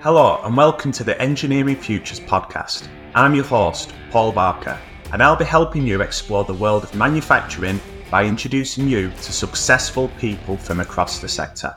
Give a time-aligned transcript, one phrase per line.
[0.00, 2.86] Hello, and welcome to the Engineering Futures podcast.
[3.16, 4.78] I'm your host, Paul Barker,
[5.12, 10.06] and I'll be helping you explore the world of manufacturing by introducing you to successful
[10.20, 11.74] people from across the sector.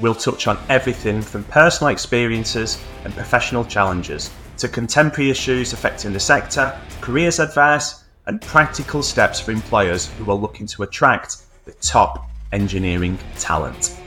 [0.00, 6.18] We'll touch on everything from personal experiences and professional challenges to contemporary issues affecting the
[6.18, 12.28] sector, careers advice, and practical steps for employers who are looking to attract the top
[12.50, 14.00] engineering talent.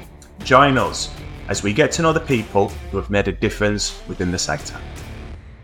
[0.43, 1.09] Join us
[1.49, 4.79] as we get to know the people who have made a difference within the sector.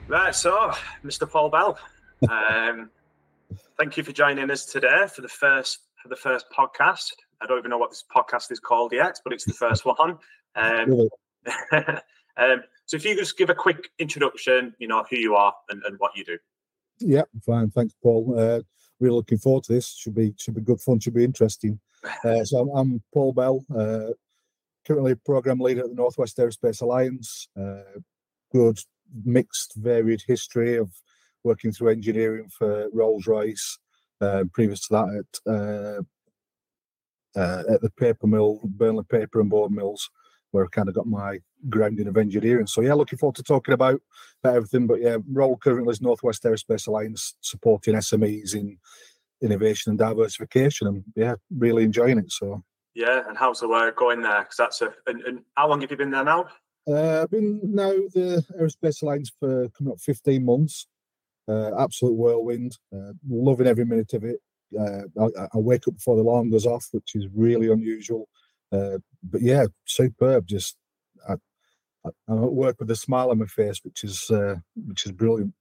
[0.08, 0.72] Right, so
[1.06, 1.30] Mr.
[1.30, 1.78] Paul Bell,
[2.28, 2.90] um,
[3.78, 7.14] thank you for joining us today for the first for the first podcast.
[7.40, 10.18] I don't even know what this podcast is called yet, but it's the first one.
[10.56, 11.08] Um,
[12.38, 15.54] um, so, if you could just give a quick introduction, you know who you are
[15.70, 16.38] and, and what you do.
[17.00, 17.70] Yeah, fine.
[17.70, 18.34] Thanks, Paul.
[18.38, 18.62] Uh,
[19.00, 19.94] really looking forward to this.
[19.96, 21.00] Should be should be good fun.
[21.00, 21.80] Should be interesting.
[22.24, 24.14] Uh, so I'm, I'm, Paul Bell, uh,
[24.86, 27.48] currently program leader at the Northwest Aerospace Alliance.
[27.60, 28.00] Uh,
[28.52, 28.80] good
[29.24, 30.92] mixed, varied history of
[31.44, 33.78] working through engineering for Rolls Royce.
[34.22, 36.02] Uh, previous to that, at uh,
[37.40, 40.10] uh, at the paper mill, Burnley Paper and Board Mills,
[40.52, 41.40] where I kind of got my
[41.70, 42.66] grounding of engineering.
[42.66, 44.00] So yeah, looking forward to talking about,
[44.42, 44.88] about everything.
[44.88, 48.78] But yeah, role currently is Northwest Aerospace Alliance, supporting SMEs in
[49.42, 52.32] innovation and diversification, and yeah, really enjoying it.
[52.32, 52.64] So
[52.96, 54.40] yeah, and how's the work going there?
[54.40, 56.48] Because that's a and, and, how long have you been there now?
[56.88, 60.88] Uh, I've been now the Aerospace Alliance for coming up 15 months.
[61.48, 62.78] Uh, absolute whirlwind.
[62.96, 64.40] Uh, loving every minute of it.
[64.80, 68.28] Uh, I, I, wake up before the alarm goes off, which is really unusual.
[68.72, 70.48] Uh, but yeah, superb.
[70.48, 70.76] Just
[71.28, 71.34] I,
[72.06, 74.56] I, at work with a smile on my face, which is uh,
[74.88, 75.54] which is brilliant.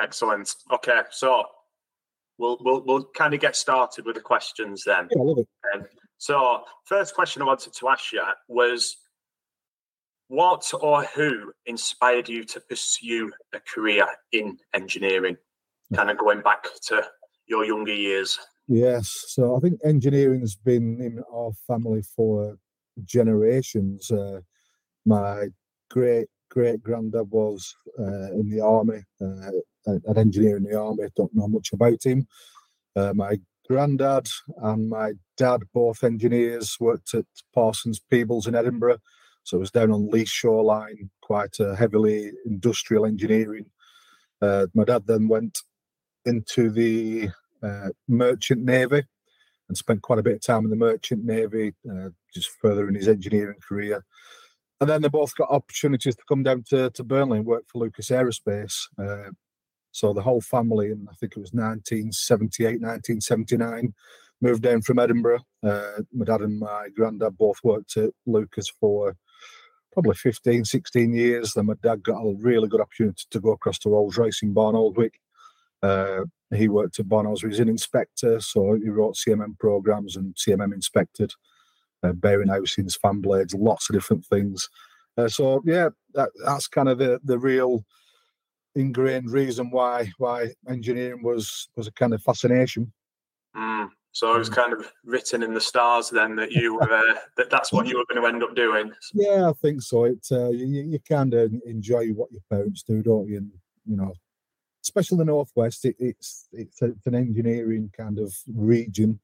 [0.00, 0.54] Excellent.
[0.72, 1.44] Okay, so
[2.38, 5.08] we'll we'll we'll kind of get started with the questions then.
[5.10, 5.48] Yeah, I love it.
[5.74, 5.84] Um,
[6.18, 8.96] so, first question I wanted to ask you was,
[10.28, 15.36] what or who inspired you to pursue a career in engineering?
[15.94, 17.02] Kind of going back to
[17.46, 18.38] your younger years.
[18.66, 22.58] Yes, so I think engineering has been in our family for
[23.04, 24.10] generations.
[24.10, 24.40] Uh,
[25.04, 25.46] my
[25.90, 29.50] great great granddad was uh, in the army, uh,
[29.86, 31.04] an engineer in the army.
[31.14, 32.26] Don't know much about him.
[32.96, 33.38] Uh, my
[33.68, 34.26] granddad
[34.62, 38.98] and my dad, both engineers, worked at Parsons Peebles in Edinburgh.
[39.44, 43.66] So it was down on Leith Shoreline, quite a heavily industrial engineering.
[44.42, 45.58] Uh, my dad then went
[46.24, 47.30] into the
[47.62, 49.04] uh, merchant navy
[49.68, 53.08] and spent quite a bit of time in the merchant navy, uh, just furthering his
[53.08, 54.04] engineering career.
[54.80, 57.78] And then they both got opportunities to come down to, to Burnley and work for
[57.78, 58.86] Lucas Aerospace.
[58.98, 59.30] Uh,
[59.92, 63.94] so the whole family, and I think it was 1978, 1979,
[64.40, 65.40] moved down from Edinburgh.
[65.62, 69.16] Uh, my dad and my granddad both worked at Lucas for
[69.92, 71.54] probably 15, 16 years.
[71.54, 74.54] Then my dad got a really good opportunity to go across to Rolls Royce in
[74.54, 75.14] Barnoldswick.
[75.82, 80.34] Uh, he worked at Barnolds, he was an inspector, so he wrote CMM programs and
[80.34, 81.32] CMM inspected
[82.02, 84.68] uh, bearing housings, fan blades, lots of different things.
[85.16, 87.84] Uh, so yeah, that, that's kind of the the real
[88.74, 92.92] ingrained reason why why engineering was was a kind of fascination.
[93.56, 93.88] Mm.
[94.16, 94.54] So it was mm.
[94.54, 97.98] kind of written in the stars then that you were uh, that that's what you
[97.98, 98.90] were going to end up doing.
[99.12, 100.04] Yeah, I think so.
[100.04, 103.36] It uh, you, you kind of enjoy what your parents do, don't you?
[103.36, 103.50] And
[103.84, 104.14] you know,
[104.82, 109.20] especially the northwest, it, it's it's, an engineering kind of region.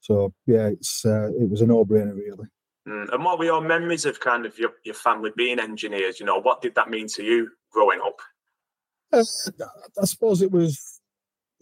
[0.00, 2.48] So yeah, it's uh, it was a no-brainer really.
[2.88, 3.12] Mm.
[3.12, 6.18] And what were your memories of kind of your, your family being engineers?
[6.18, 8.20] You know, what did that mean to you growing up?
[9.12, 9.22] Uh,
[10.00, 10.93] I suppose it was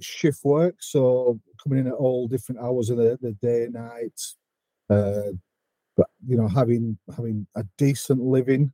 [0.03, 4.21] shift work, so coming in at all different hours of the, the day, night.
[4.91, 5.33] Uh,
[5.97, 8.73] but you know, having having a decent living,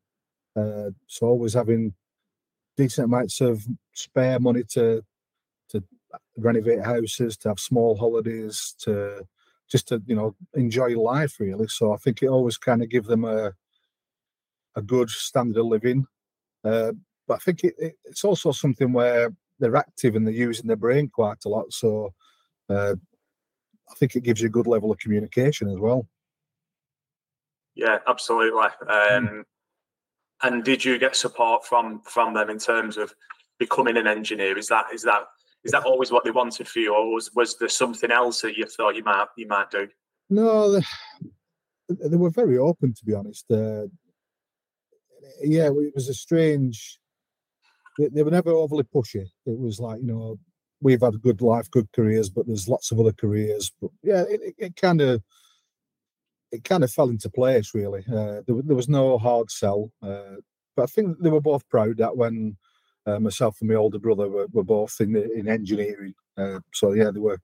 [0.56, 1.94] uh, so always having
[2.76, 5.02] decent amounts of spare money to
[5.70, 5.82] to
[6.36, 9.26] renovate houses, to have small holidays, to
[9.68, 11.68] just to you know enjoy life really.
[11.68, 13.52] So I think it always kind of give them a
[14.76, 16.06] a good standard of living.
[16.64, 16.92] Uh,
[17.26, 20.76] but I think it, it, it's also something where they're active and they're using their
[20.76, 21.72] brain quite a lot.
[21.72, 22.14] So
[22.68, 22.94] uh,
[23.90, 26.06] I think it gives you a good level of communication as well.
[27.74, 28.66] Yeah, absolutely.
[28.82, 29.42] Um, mm.
[30.42, 33.12] And did you get support from from them in terms of
[33.58, 34.56] becoming an engineer?
[34.56, 35.24] Is that is that
[35.64, 38.56] is that always what they wanted for you, or was was there something else that
[38.56, 39.88] you thought you might you might do?
[40.30, 40.82] No, they,
[41.88, 43.50] they were very open, to be honest.
[43.50, 43.86] Uh,
[45.42, 46.98] yeah, it was a strange
[47.98, 49.26] they, they were never overly pushy.
[49.44, 50.38] It was like, you know,
[50.80, 53.72] we've had a good life, good careers, but there's lots of other careers.
[53.82, 55.22] But yeah, it kind of
[56.50, 58.04] it kind of fell into place really.
[58.08, 60.36] Uh, there, there, was no hard sell, uh,
[60.76, 62.56] but I think they were both proud that when
[63.06, 66.14] uh, myself and my older brother were, were both in the, in engineering.
[66.36, 67.40] Uh, so yeah, they were,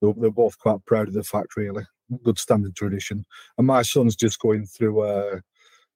[0.00, 1.56] they were, both quite proud of the fact.
[1.56, 1.84] Really,
[2.24, 3.24] good standard tradition.
[3.58, 5.42] And my son's just going through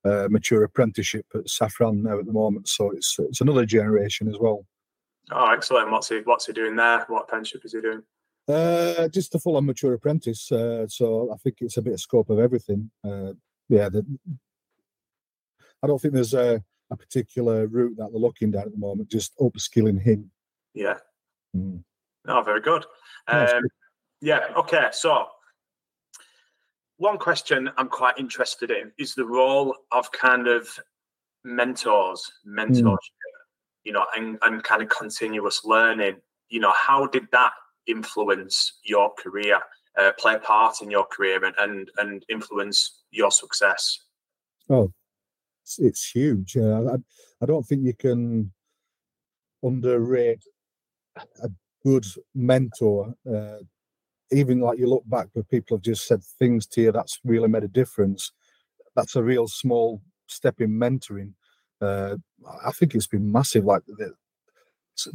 [0.05, 4.39] a mature apprenticeship at Safran now at the moment, so it's it's another generation as
[4.39, 4.67] well.
[5.31, 5.91] Oh, excellent!
[5.91, 7.05] What's he What's he doing there?
[7.09, 8.03] What apprenticeship is he doing?
[8.49, 10.51] Uh, just a full-on mature apprentice.
[10.51, 12.91] Uh, so I think it's a bit of scope of everything.
[13.05, 13.35] Uh,
[13.69, 14.07] yeah, the,
[15.83, 19.11] I don't think there's a, a, particular route that they're looking down at the moment.
[19.11, 20.31] Just upskilling him.
[20.73, 20.97] Yeah.
[21.55, 21.83] Mm.
[22.27, 22.87] Oh, very good.
[23.27, 23.63] Um, good.
[24.23, 24.41] Yeah.
[24.57, 24.89] Okay.
[24.93, 25.27] So
[26.99, 30.69] one question I'm quite interested in is the role of kind of
[31.45, 32.99] mentors, mentorship, mm.
[33.85, 36.17] you know, and, and kind of continuous learning.
[36.49, 37.53] You know, how did that
[37.87, 39.59] influence your career,
[39.99, 44.01] uh, play a part in your career, and and, and influence your success?
[44.69, 44.93] Oh,
[45.63, 46.57] it's, it's huge.
[46.57, 46.97] Uh, I,
[47.43, 48.53] I don't think you can
[49.63, 50.43] underrate
[51.43, 51.51] a
[51.85, 53.15] good mentor.
[53.29, 53.59] Uh,
[54.31, 57.49] even like you look back where people have just said things to you that's really
[57.49, 58.33] made a difference.
[58.95, 61.33] That's a real small step in mentoring.
[61.81, 62.17] Uh,
[62.65, 63.65] I think it's been massive.
[63.65, 64.13] Like the,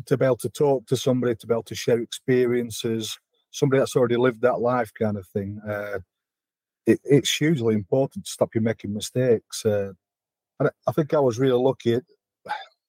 [0.05, 3.17] to be able to talk to somebody, to be able to share experiences,
[3.51, 5.59] somebody that's already lived that life kind of thing.
[5.67, 5.99] Uh,
[6.85, 9.65] it, it's hugely important to stop you making mistakes.
[9.65, 9.91] Uh,
[10.59, 11.99] and I think I was really lucky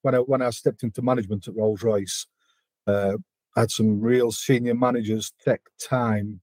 [0.03, 2.27] when I when I stepped into management at Rolls Royce.
[2.87, 3.17] Uh,
[3.57, 6.41] I had some real senior managers take time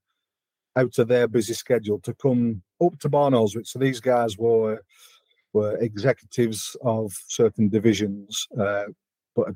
[0.75, 3.67] out of their busy schedule to come up to Barnoldswick.
[3.67, 4.81] So these guys were
[5.53, 8.85] were executives of certain divisions, uh,
[9.35, 9.49] but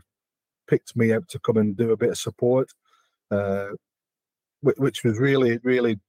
[0.68, 2.69] picked me up to come and do a bit of support,
[3.31, 3.68] uh,
[4.62, 6.00] which was really, really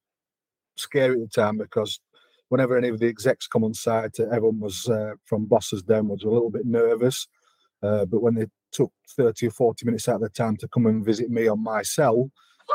[0.77, 2.01] scary at the time because
[2.49, 6.29] whenever any of the execs come on site, everyone was uh, from bosses downwards a
[6.29, 7.29] little bit nervous.
[7.83, 10.87] Uh, but when they took 30 or 40 minutes out of their time to come
[10.87, 12.31] and visit me on my cell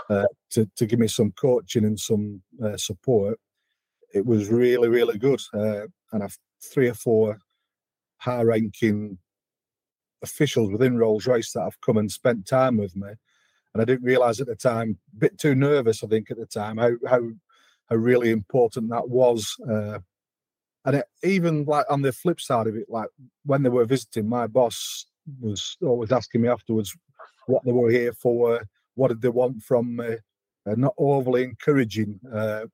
[0.09, 3.39] uh, to, to give me some coaching and some uh, support,
[4.13, 5.41] it was really, really good.
[5.53, 7.39] Uh, and I've three or four
[8.17, 9.17] high ranking
[10.21, 13.09] officials within Rolls Royce that have come and spent time with me.
[13.73, 16.45] And I didn't realize at the time, a bit too nervous, I think, at the
[16.45, 17.21] time, how how,
[17.89, 19.55] how really important that was.
[20.85, 23.09] And it, even like on the flip side of it, like
[23.45, 25.05] when they were visiting, my boss
[25.39, 26.95] was always asking me afterwards
[27.47, 28.61] what they were here for,
[28.95, 30.15] what did they want from me,
[30.65, 32.65] uh, not overly encouraging, uh,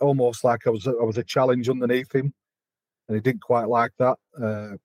[0.00, 2.32] almost like I was I was a challenge underneath him,
[3.08, 4.16] and he didn't quite like that.
[4.40, 4.76] Uh,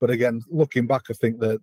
[0.00, 1.60] but again, looking back, I think that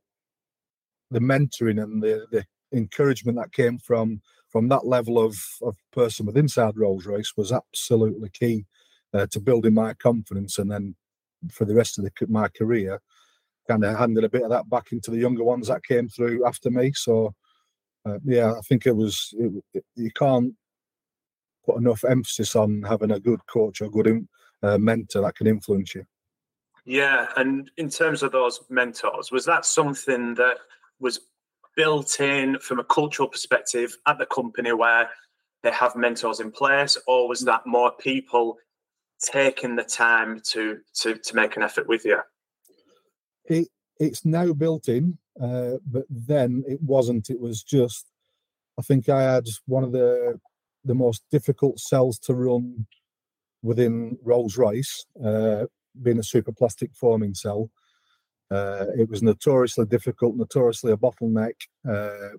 [1.12, 6.26] the mentoring and the, the encouragement that came from from that level of, of person
[6.26, 8.66] with inside Rolls Royce was absolutely key
[9.16, 10.58] uh, to building my confidence.
[10.60, 10.96] And then
[11.52, 13.00] for the rest of the, my career,
[13.68, 16.46] kind of handed a bit of that back into the younger ones that came through
[16.46, 16.92] after me.
[16.94, 17.34] So,
[18.06, 20.54] uh, yeah, I think it was, it, it, you can't
[21.66, 24.28] put enough emphasis on having a good coach or good
[24.62, 26.06] uh, mentor that can influence you.
[26.86, 30.58] Yeah, and in terms of those mentors, was that something that
[31.00, 31.22] was
[31.76, 35.10] built in from a cultural perspective at the company where
[35.64, 38.58] they have mentors in place, or was that more people
[39.22, 42.20] taking the time to to to make an effort with you?
[43.46, 43.68] It
[44.00, 47.30] it's now built in, uh, but then it wasn't.
[47.30, 48.06] It was just,
[48.78, 50.40] I think I had one of the
[50.84, 52.86] the most difficult cells to run
[53.64, 55.06] within Rolls Royce.
[55.24, 55.66] Uh,
[56.02, 57.70] being a super plastic forming cell.
[58.52, 61.56] Uh, it was notoriously difficult, notoriously a bottleneck.
[61.88, 62.36] Uh,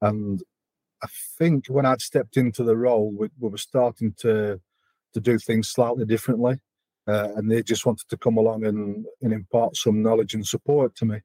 [0.00, 0.42] and
[1.02, 4.60] I think when I'd stepped into the role, we, we were starting to
[5.14, 6.58] to do things slightly differently.
[7.06, 10.94] Uh, and they just wanted to come along and, and impart some knowledge and support
[10.94, 11.20] to me.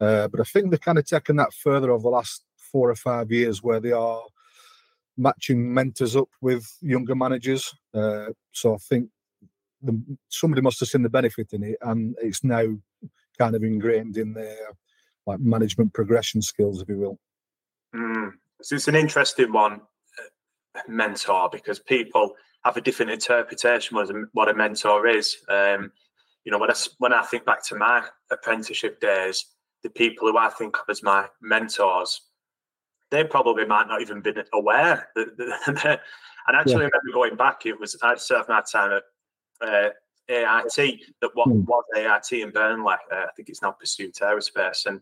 [0.00, 2.96] Uh, but I think they've kind of taken that further over the last four or
[2.96, 4.22] five years where they are
[5.16, 7.72] matching mentors up with younger managers.
[7.94, 9.10] Uh, so I think
[9.80, 12.64] the, somebody must have seen the benefit in it, and it's now
[13.38, 14.56] kind of ingrained in their
[15.26, 17.18] like management progression skills, if you will.
[17.94, 18.32] Mm.
[18.62, 19.80] So it's an interesting one,
[20.74, 25.36] uh, mentor, because people have a different interpretation of what a mentor is.
[25.48, 25.92] Um,
[26.44, 29.46] you know, when I when I think back to my apprenticeship days,
[29.82, 32.22] the people who I think of as my mentors,
[33.10, 35.36] they probably might not even been aware that.
[35.36, 36.00] that
[36.46, 36.88] and actually, yeah.
[36.92, 39.00] remember going back, it was I'd served my time
[39.62, 39.90] at uh,
[40.28, 41.64] AIT that what mm.
[41.64, 42.96] was AIT in Burnley.
[43.10, 44.86] Uh, I think it's now Pursuit Aerospace.
[44.86, 45.00] And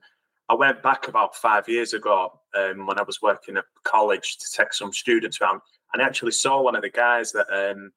[0.49, 4.47] I went back about five years ago um, when I was working at college to
[4.57, 5.61] take some students around,
[5.93, 7.93] and I actually saw one of the guys that um,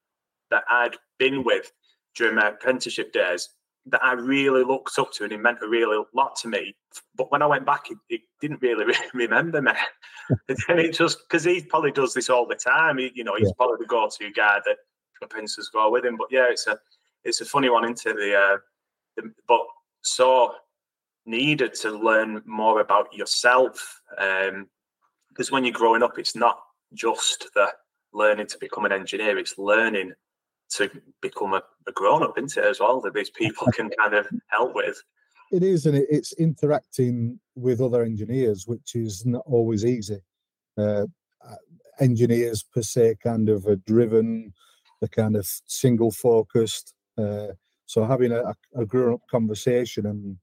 [0.51, 1.71] that I'd been with
[2.15, 3.49] during my apprenticeship days.
[3.87, 6.75] that I really looked up to and he meant a really lot to me.
[7.15, 9.73] But when I went back, he, he didn't really remember me.
[10.69, 12.97] and it just because he probably does this all the time.
[12.97, 13.53] He, you know, he's yeah.
[13.57, 14.77] probably the go-to guy that
[15.29, 16.17] Princes go with him.
[16.17, 16.77] But yeah, it's a
[17.23, 18.57] it's a funny one into the, uh,
[19.17, 19.61] the but
[20.01, 20.53] so
[21.25, 24.01] needed to learn more about yourself.
[24.17, 24.67] Um,
[25.29, 26.59] because when you're growing up, it's not
[26.93, 27.67] just the
[28.13, 30.13] learning to become an engineer; it's learning
[30.75, 30.89] to
[31.21, 34.27] become a, a grown up, isn't it, as well, that these people can kind of
[34.47, 35.01] help with.
[35.51, 40.21] It is, and it's interacting with other engineers, which is not always easy.
[40.77, 41.05] Uh,
[41.45, 41.55] uh
[41.99, 44.53] engineers per se kind of are driven,
[44.99, 46.93] they're kind of single focused.
[47.17, 47.47] Uh,
[47.85, 50.37] so having a, a grown up conversation and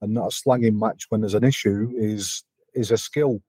[0.00, 3.42] and not a slanging match when there's an issue is is a skill.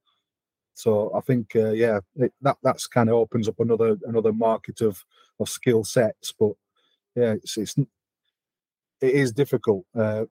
[0.74, 4.81] So I think uh, yeah, it, that that's kind of opens up another another market
[4.81, 5.03] of
[5.39, 6.34] of skill sets.
[6.38, 6.53] But
[7.15, 7.89] yeah, it's, it's it
[9.01, 9.86] is difficult.
[9.96, 10.25] Uh,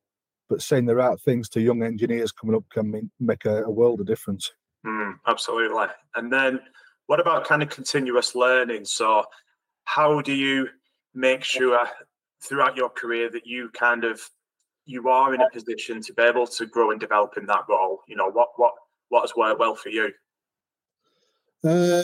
[0.48, 3.70] but saying the right things to young engineers coming up can mean, make a, a,
[3.70, 4.50] world of difference.
[4.84, 5.86] Mm, absolutely.
[6.16, 6.60] And then
[7.06, 8.84] what about kind of continuous learning?
[8.84, 9.24] So
[9.84, 10.68] how do you
[11.14, 11.86] make sure
[12.42, 14.20] throughout your career that you kind of
[14.90, 18.00] you are in a position to be able to grow and develop in that role?
[18.08, 18.74] You know, what what
[19.08, 20.12] what has worked well for you?
[21.62, 22.02] Uh,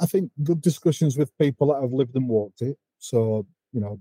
[0.00, 2.76] I think good discussions with people that have lived and walked it.
[2.98, 4.00] So you know,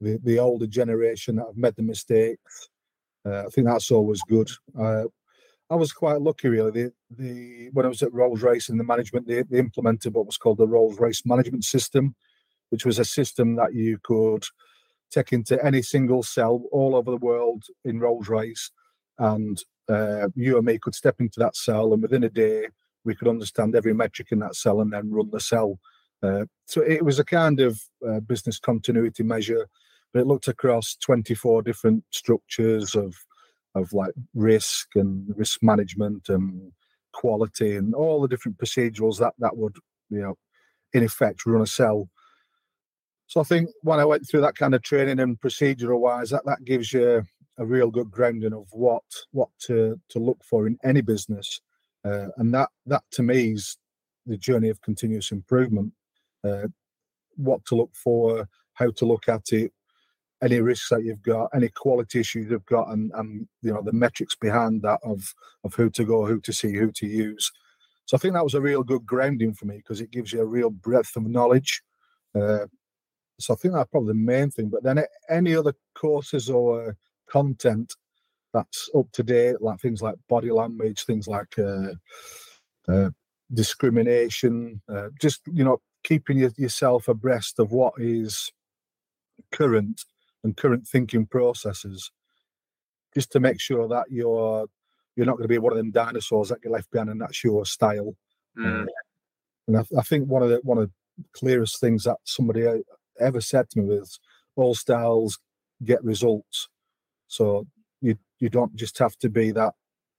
[0.00, 2.68] the the older generation that have made the mistakes.
[3.26, 4.50] Uh, I think that's always good.
[4.78, 5.04] Uh,
[5.70, 6.70] I was quite lucky, really.
[6.70, 10.26] The, the when I was at Rolls Royce in the management, they, they implemented what
[10.26, 12.14] was called the Rolls Royce management system,
[12.68, 14.44] which was a system that you could
[15.10, 18.70] take into any single cell all over the world in Rolls Royce,
[19.18, 19.58] and
[19.88, 22.68] uh, you and me could step into that cell, and within a day
[23.04, 25.78] we could understand every metric in that cell and then run the cell.
[26.22, 29.68] Uh, so it was a kind of uh, business continuity measure,
[30.12, 33.14] but it looked across 24 different structures of
[33.74, 36.72] of like risk and risk management and
[37.12, 39.74] quality and all the different procedurals that that would
[40.10, 40.36] you know
[40.92, 42.08] in effect run a cell.
[43.26, 46.44] So I think when I went through that kind of training and procedural wise, that
[46.46, 47.24] that gives you
[47.58, 51.60] a real good grounding of what what to to look for in any business
[52.04, 53.78] uh, and that that to me is
[54.26, 55.92] the journey of continuous improvement.
[56.42, 56.68] Uh,
[57.36, 59.72] what to look for, how to look at it,
[60.42, 63.92] any risks that you've got, any quality issues you've got, and, and you know the
[63.92, 67.50] metrics behind that of of who to go, who to see, who to use.
[68.06, 70.42] So I think that was a real good grounding for me because it gives you
[70.42, 71.82] a real breadth of knowledge.
[72.34, 72.66] Uh,
[73.38, 74.68] so I think that's probably the main thing.
[74.68, 76.96] But then any other courses or
[77.28, 77.94] content
[78.52, 81.94] that's up to date, like things like body language, things like uh,
[82.88, 83.10] uh,
[83.52, 88.52] discrimination, uh, just you know keeping yourself abreast of what is
[89.50, 90.04] current
[90.44, 92.10] and current thinking processes,
[93.14, 94.66] just to make sure that you're
[95.16, 97.42] you're not going to be one of them dinosaurs that get left behind, and that's
[97.42, 98.14] your style.
[98.56, 98.86] Mm.
[99.66, 102.64] and I, I, think one of the one of the clearest things that somebody
[103.20, 104.20] ever said to me was,
[104.56, 105.38] "All styles
[105.84, 106.68] get results."
[107.28, 107.66] So
[108.00, 109.74] you you don't just have to be that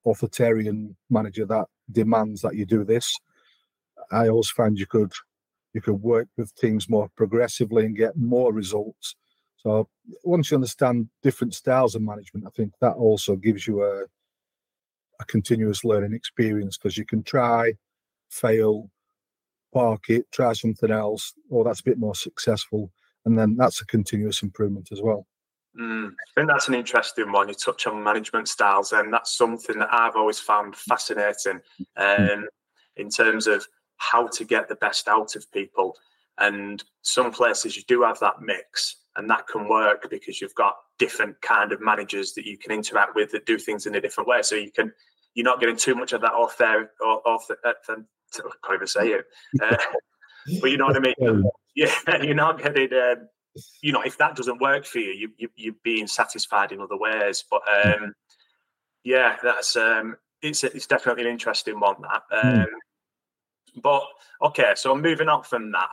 [0.06, 3.18] authoritarian manager that demands that you do this.
[4.12, 5.14] I always find you could
[5.74, 9.16] you could work with teams more progressively and get more results.
[9.58, 9.90] So
[10.24, 14.06] once you understand different styles of management, I think that also gives you a
[15.20, 17.74] a continuous learning experience because you can try,
[18.30, 18.90] fail,
[19.75, 22.91] park it, try something else, or that's a bit more successful,
[23.25, 25.27] and then that's a continuous improvement as well.
[25.77, 27.50] Mm, I think that's an interesting one.
[27.50, 31.60] You touch on management styles, and that's something that I've always found fascinating
[31.98, 32.48] um,
[32.96, 33.67] in terms of
[33.98, 35.98] how to get the best out of people.
[36.38, 40.75] And some places you do have that mix, and that can work because you've got
[40.98, 44.29] different kind of managers that you can interact with that do things in a different
[44.29, 44.41] way.
[44.41, 44.94] So you can
[45.34, 47.96] you're not getting too much of that off there, off the, uh,
[48.46, 49.25] I can't even say it,
[49.62, 49.77] uh,
[50.62, 51.44] but you know what I mean.
[51.75, 52.94] Yeah, you're not getting.
[52.94, 53.27] Um,
[53.82, 56.98] you know, if that doesn't work for you, you, you you're being satisfied in other
[56.98, 57.44] ways.
[57.50, 58.13] But um,
[59.04, 61.96] yeah, that's um, it's it's definitely an interesting one.
[62.01, 62.48] That, hmm.
[62.48, 63.82] um, mm.
[63.82, 64.04] but
[64.42, 65.89] okay, so moving on from that,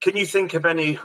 [0.00, 0.98] can you think of any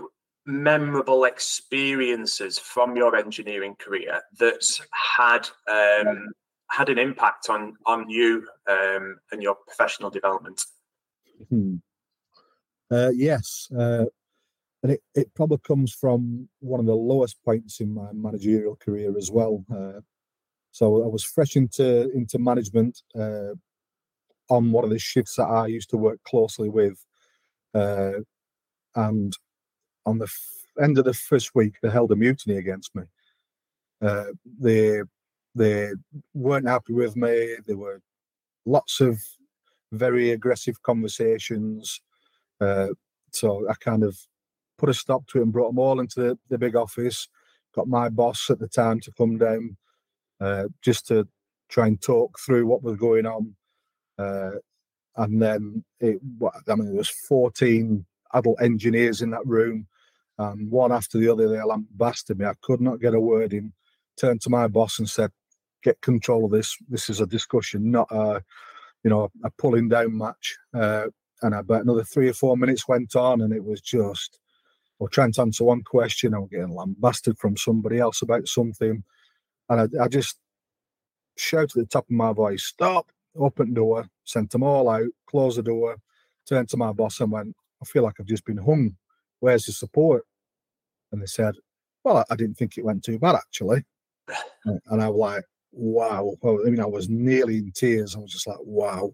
[0.45, 6.27] memorable experiences from your engineering career that's had um,
[6.71, 10.61] had an impact on on you um, and your professional development?
[11.49, 11.75] Hmm.
[12.89, 14.05] Uh, yes, uh,
[14.83, 19.17] and it, it probably comes from one of the lowest points in my managerial career
[19.17, 19.63] as well.
[19.73, 20.01] Uh,
[20.71, 23.53] so I was fresh into into management uh,
[24.49, 27.03] on one of the shifts that I used to work closely with,
[27.73, 28.19] uh,
[28.95, 29.33] and
[30.05, 30.27] on the
[30.81, 33.03] end of the first week, they held a mutiny against me.
[34.01, 35.01] Uh, they
[35.55, 35.89] they
[36.33, 37.55] weren't happy with me.
[37.65, 38.01] There were
[38.65, 39.21] lots of
[39.91, 42.01] very aggressive conversations.
[42.59, 42.87] Uh,
[43.31, 44.17] so I kind of
[44.77, 47.27] put a stop to it and brought them all into the, the big office.
[47.75, 49.77] Got my boss at the time to come down
[50.39, 51.27] uh, just to
[51.69, 53.55] try and talk through what was going on.
[54.17, 54.51] Uh,
[55.17, 56.19] and then it,
[56.67, 59.87] I mean, there was 14 adult engineers in that room,
[60.37, 62.45] and one after the other, they lambasted me.
[62.45, 63.73] I could not get a word in.
[64.17, 65.31] Turned to my boss and said,
[65.83, 66.75] "Get control of this.
[66.89, 68.43] This is a discussion, not a,
[69.03, 71.07] you know, a pulling down match." Uh,
[71.41, 74.39] and about another three or four minutes went on, and it was just,
[74.99, 79.03] well, trying to answer one question, I was getting lambasted from somebody else about something,
[79.69, 80.37] and I, I just
[81.37, 85.57] shouted at the top of my voice, "Stop!" Open door, sent them all out, closed
[85.57, 85.95] the door,
[86.45, 88.95] turned to my boss and went, I feel like I've just been hung.
[89.39, 90.23] Where's the support?
[91.11, 91.55] And they said,
[92.03, 93.83] Well, I didn't think it went too bad actually.
[94.65, 96.35] and I was like, Wow.
[96.43, 98.15] I mean, I was nearly in tears.
[98.15, 99.13] I was just like, Wow.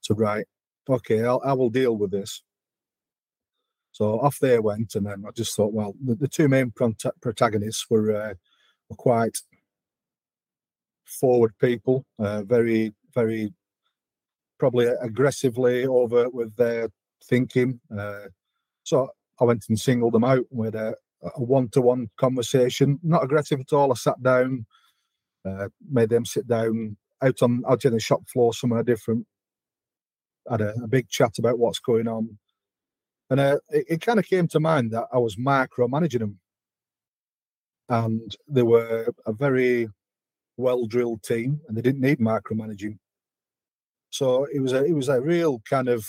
[0.00, 0.46] So, right,
[0.88, 2.42] okay, I'll, I will deal with this.
[3.92, 6.72] So off they went, and then I just thought, well, the, the two main
[7.20, 8.34] protagonists were uh,
[8.88, 9.36] were quite
[11.04, 13.52] forward people, uh, very, very
[14.58, 16.88] probably aggressively over with their
[17.24, 17.80] thinking.
[17.96, 18.26] Uh,
[18.84, 23.72] so I went and singled them out with a, a one-to-one conversation, not aggressive at
[23.72, 23.90] all.
[23.90, 24.66] I sat down,
[25.44, 29.26] uh, made them sit down out on out in the shop floor somewhere different.
[30.50, 32.38] Had a, a big chat about what's going on,
[33.28, 36.40] and uh, it, it kind of came to mind that I was micromanaging them,
[37.88, 39.88] and they were a very
[40.56, 42.98] well-drilled team, and they didn't need micromanaging.
[44.10, 46.06] So it was a it was a real kind of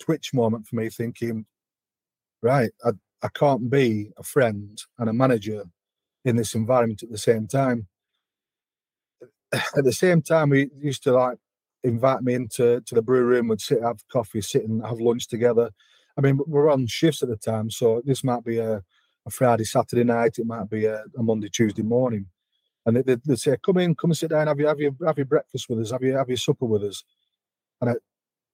[0.00, 1.46] twitch moment for me thinking,
[2.42, 2.90] right, I,
[3.22, 5.64] I can't be a friend and a manager
[6.24, 7.86] in this environment at the same time.
[9.76, 11.38] At the same time, we used to like
[11.84, 15.28] invite me into to the brew room, We'd sit, have coffee, sit and have lunch
[15.28, 15.70] together.
[16.16, 18.82] I mean, we're on shifts at the time, so this might be a,
[19.26, 22.26] a Friday, Saturday night, it might be a, a Monday, Tuesday morning.
[22.84, 25.16] And they, would say, "Come in, come and sit down, have your have your have
[25.16, 27.04] your breakfast with us, have your have your supper with us."
[27.80, 27.94] And I,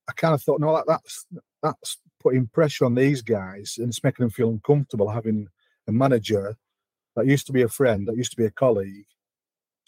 [0.09, 1.27] I kind of thought, no, that, that's
[1.63, 5.49] that's putting pressure on these guys and it's making them feel uncomfortable having
[5.87, 6.57] a manager
[7.17, 9.07] that used to be a friend, that used to be a colleague.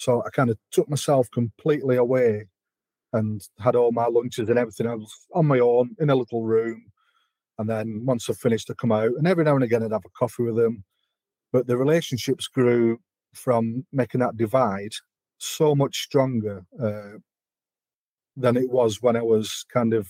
[0.00, 2.46] So I kind of took myself completely away
[3.12, 6.86] and had all my lunches and everything else on my own in a little room.
[7.58, 10.06] And then once I finished, I'd come out and every now and again I'd have
[10.06, 10.84] a coffee with them.
[11.52, 12.98] But the relationships grew
[13.34, 14.94] from making that divide
[15.36, 17.18] so much stronger uh,
[18.38, 20.08] than it was when I was kind of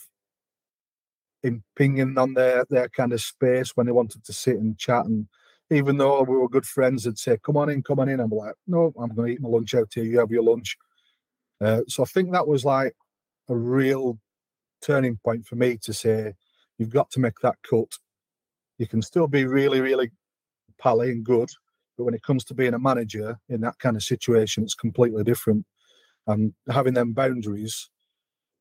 [1.42, 5.06] impinging on their their kind of space when they wanted to sit and chat.
[5.06, 5.26] And
[5.70, 8.30] even though we were good friends, they'd say, "Come on in, come on in." I'm
[8.30, 10.04] like, "No, I'm going to eat my lunch out here.
[10.04, 10.76] You have your lunch."
[11.60, 12.94] Uh, so I think that was like
[13.48, 14.18] a real
[14.82, 16.34] turning point for me to say,
[16.78, 17.92] "You've got to make that cut.
[18.78, 20.10] You can still be really, really
[20.78, 21.50] pally and good."
[21.96, 25.22] But when it comes to being a manager in that kind of situation, it's completely
[25.24, 25.66] different.
[26.26, 27.90] And having them boundaries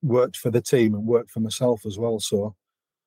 [0.01, 2.19] worked for the team and worked for myself as well.
[2.19, 2.55] So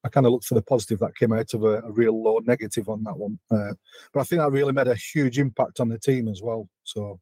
[0.04, 2.38] I kind of looked for the positive that came out of a, a real low
[2.38, 3.38] negative on that one.
[3.50, 3.72] Uh,
[4.12, 6.68] but I think that really made a huge impact on the team as well.
[6.84, 7.20] So,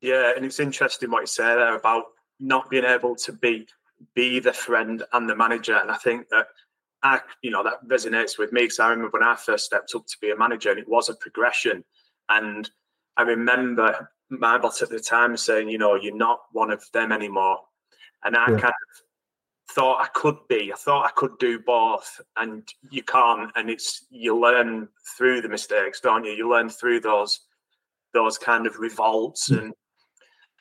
[0.00, 2.04] yeah, and it's interesting what you say there about
[2.40, 3.66] not being able to be
[4.14, 5.76] be the friend and the manager.
[5.76, 6.46] And I think that
[7.02, 10.06] I, you know, that resonates with me because I remember when I first stepped up
[10.06, 11.84] to be a manager, and it was a progression.
[12.28, 12.68] And
[13.16, 17.12] I remember my boss at the time saying, you know, you're not one of them
[17.12, 17.60] anymore.
[18.24, 18.58] And I yeah.
[18.58, 19.02] kind of
[19.70, 20.72] thought I could be.
[20.72, 23.50] I thought I could do both, and you can't.
[23.56, 26.32] And it's you learn through the mistakes, don't you?
[26.32, 27.40] You learn through those
[28.12, 29.60] those kind of revolts mm.
[29.60, 29.74] and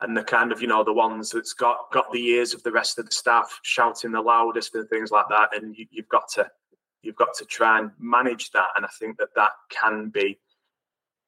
[0.01, 2.71] and the kind of you know the ones that's got got the ears of the
[2.71, 5.55] rest of the staff shouting the loudest and things like that.
[5.55, 6.49] And you, you've got to
[7.01, 8.67] you've got to try and manage that.
[8.75, 10.39] And I think that that can be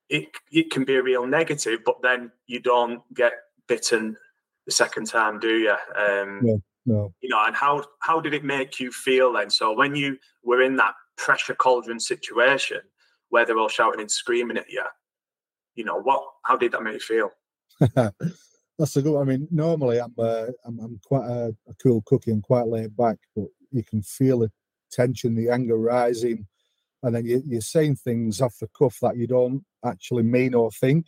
[0.10, 0.30] it.
[0.52, 3.34] It can be a real negative, but then you don't get
[3.68, 4.18] bitten
[4.66, 5.76] the second time, do you?
[5.96, 7.14] Um, yeah no.
[7.22, 9.50] You know, and how how did it make you feel then?
[9.50, 12.82] So when you were in that pressure cauldron situation
[13.30, 14.84] where they're all shouting and screaming at you,
[15.76, 17.32] you know, what how did that make you feel?
[18.78, 19.20] That's a good.
[19.20, 22.96] I mean, normally I'm uh, I'm, I'm quite a, a cool cookie and quite laid
[22.96, 24.52] back, but you can feel the
[24.92, 26.46] tension, the anger rising,
[27.02, 30.72] and then you, you're saying things off the cuff that you don't actually mean or
[30.72, 31.08] think.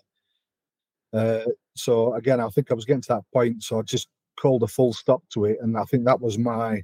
[1.13, 3.63] Uh, so again, I think I was getting to that point.
[3.63, 4.07] So I just
[4.39, 5.57] called a full stop to it.
[5.61, 6.83] And I think that was my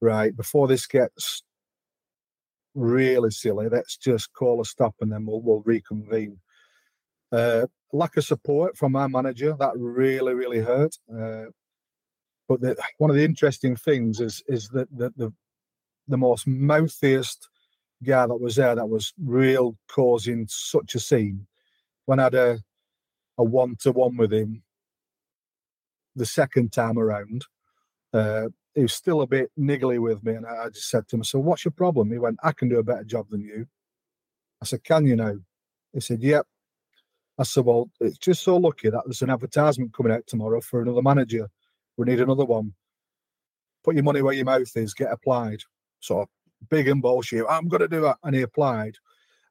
[0.00, 1.42] right before this gets
[2.74, 3.68] really silly.
[3.68, 6.38] Let's just call a stop and then we'll, we'll reconvene.
[7.32, 10.96] Uh, lack of support from my manager that really really hurt.
[11.12, 11.46] Uh,
[12.48, 15.32] but the, one of the interesting things is is that the, the
[16.08, 17.48] the most mouthiest
[18.04, 21.46] guy that was there that was real causing such a scene
[22.04, 22.58] when I had a
[23.38, 24.62] a one to one with him
[26.16, 27.44] the second time around.
[28.12, 31.24] Uh, he was still a bit niggly with me, and I just said to him,
[31.24, 33.66] "So what's your problem?" He went, "I can do a better job than you."
[34.60, 35.36] I said, "Can you now?"
[35.92, 36.46] He said, "Yep."
[37.38, 40.80] I said, "Well, it's just so lucky that there's an advertisement coming out tomorrow for
[40.80, 41.48] another manager.
[41.96, 42.74] We need another one.
[43.84, 44.94] Put your money where your mouth is.
[44.94, 45.60] Get applied."
[46.00, 46.28] So
[46.68, 47.44] big and bullshit.
[47.48, 48.96] I'm going to do that, and he applied,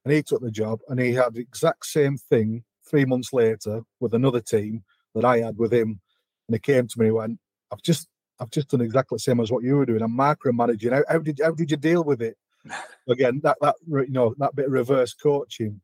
[0.03, 3.81] and he took the job, and he had the exact same thing three months later
[3.99, 6.01] with another team that I had with him.
[6.47, 7.39] And he came to me and went,
[7.71, 8.07] I've just
[8.39, 10.01] I've just done exactly the same as what you were doing.
[10.01, 10.91] I'm micromanaging.
[10.91, 12.37] How, how did how did you deal with it?
[13.09, 15.81] Again, that that you know that bit of reverse coaching.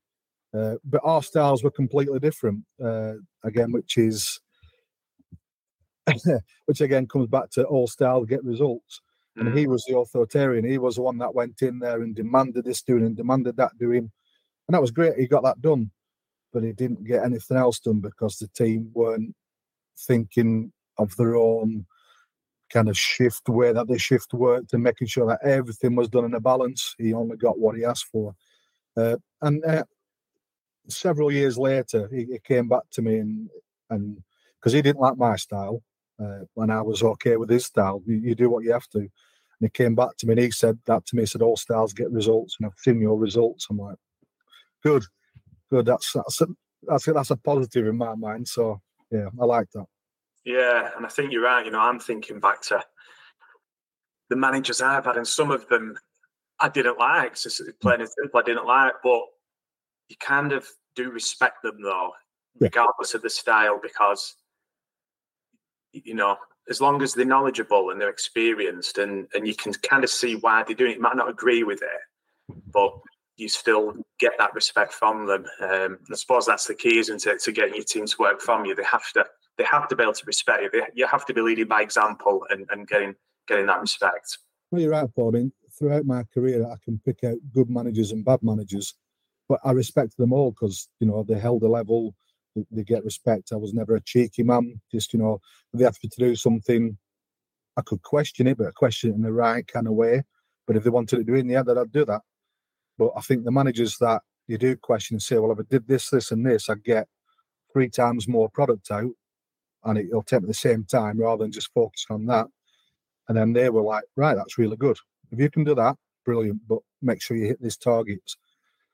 [0.53, 2.65] Uh, but our styles were completely different.
[2.83, 4.41] Uh, again, which is
[6.65, 8.99] which again comes back to all style get results.
[9.37, 9.57] And mm.
[9.57, 10.65] he was the authoritarian.
[10.65, 13.77] He was the one that went in there and demanded this doing and demanded that
[13.77, 14.11] doing.
[14.67, 15.17] And that was great.
[15.17, 15.91] He got that done
[16.51, 19.35] but he didn't get anything else done because the team weren't
[19.97, 21.85] thinking of their own
[22.71, 26.25] kind of shift way that the shift worked and making sure that everything was done
[26.25, 26.95] in a balance.
[26.97, 28.33] He only got what he asked for.
[28.95, 29.83] Uh, and uh,
[30.87, 33.49] several years later, he, he, came back to me and
[33.89, 34.21] and
[34.59, 35.81] because he didn't like my style,
[36.21, 38.01] uh, and I was okay with his style.
[38.05, 38.99] You, you, do what you have to.
[38.99, 39.09] And
[39.61, 41.23] he came back to me and he said that to me.
[41.23, 43.97] He said, "All styles get results, and I've seen your results." I'm like,
[44.83, 45.03] "Good."
[45.71, 45.85] good.
[45.85, 46.47] That's that's a,
[46.83, 48.47] that's a, that's a positive in my mind.
[48.47, 49.85] So yeah, I like that.
[50.45, 51.65] Yeah, and I think you're right.
[51.65, 52.83] You know, I'm thinking back to
[54.29, 55.97] the managers I've had, and some of them
[56.59, 57.35] I didn't like.
[57.35, 57.71] So mm.
[57.81, 58.93] plain and simple, I didn't like.
[59.03, 59.21] But
[60.09, 62.11] you kind of do respect them though,
[62.59, 64.35] regardless of the style, because
[65.93, 66.37] you know,
[66.69, 70.35] as long as they're knowledgeable and they're experienced, and and you can kind of see
[70.35, 70.95] why they're doing it.
[70.95, 72.93] You might not agree with it, but
[73.41, 75.45] you still get that respect from them.
[75.59, 78.65] Um, I suppose that's the key, isn't it, to getting your team to work from
[78.65, 78.75] you?
[78.75, 79.25] They have to
[79.57, 80.69] they have to be able to respect you.
[80.71, 83.15] They, you have to be leading by example and, and getting
[83.47, 84.37] getting that respect.
[84.69, 85.29] Well, you're right, Paul.
[85.29, 88.93] I mean, throughout my career, I can pick out good managers and bad managers,
[89.49, 92.15] but I respect them all because you know they held a level.
[92.55, 93.51] They, they, get respect.
[93.51, 94.79] I was never a cheeky man.
[94.91, 95.39] Just you know,
[95.73, 96.97] they me to do something,
[97.77, 100.23] I could question it, but I question it in the right kind of way.
[100.67, 102.21] But if they wanted to do it in the end, I'd do that.
[102.97, 105.87] But I think the managers that you do question and say, well, if I did
[105.87, 107.07] this, this, and this, I'd get
[107.71, 109.11] three times more product out
[109.83, 112.47] and it, will take me the same time rather than just focus on that.
[113.27, 114.97] And then they were like, right, that's really good.
[115.31, 118.37] If you can do that, brilliant, but make sure you hit these targets.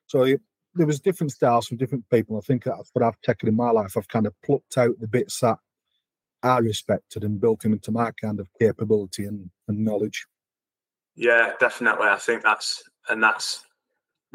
[0.05, 0.41] So it,
[0.75, 2.37] there was different styles from different people.
[2.37, 3.97] I think that's what I've taken in my life.
[3.97, 5.57] I've kind of plucked out the bits that
[6.43, 10.25] I respected and built them into my kind of capability and, and knowledge.
[11.15, 12.07] Yeah, definitely.
[12.07, 13.63] I think that's and that's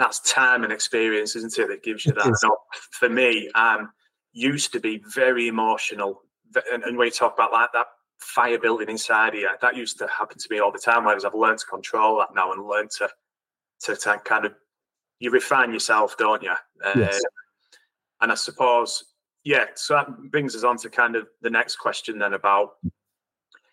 [0.03, 2.57] that's time and experience, isn't it, that gives you that.
[2.91, 3.91] For me, I'm
[4.33, 6.23] used to be very emotional,
[6.73, 7.87] and, and when you talk about like that
[8.19, 11.05] fire building inside you, that used to happen to me all the time.
[11.05, 13.09] Whereas I've learned to control that now and learned to
[13.83, 14.55] to, to kind of
[15.21, 16.55] you refine yourself, don't you?
[16.85, 17.23] Uh, yes.
[18.21, 19.05] And I suppose,
[19.45, 19.67] yeah.
[19.77, 22.73] So that brings us on to kind of the next question then about